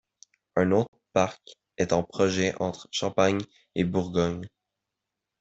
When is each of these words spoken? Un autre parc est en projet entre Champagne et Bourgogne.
Un 0.55 0.71
autre 0.71 0.97
parc 1.13 1.53
est 1.77 1.93
en 1.93 2.01
projet 2.01 2.55
entre 2.59 2.87
Champagne 2.91 3.43
et 3.75 3.83
Bourgogne. 3.83 4.47